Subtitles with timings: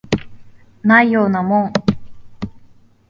[1.03, 1.73] ないようなもん